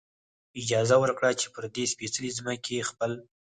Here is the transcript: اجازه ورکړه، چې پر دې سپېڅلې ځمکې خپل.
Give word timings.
اجازه 0.61 0.95
ورکړه، 0.99 1.29
چې 1.39 1.47
پر 1.53 1.63
دې 1.73 1.83
سپېڅلې 1.93 2.29
ځمکې 2.37 2.87
خپل. 2.89 3.11